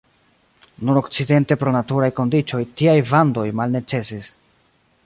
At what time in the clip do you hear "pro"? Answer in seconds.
1.63-1.75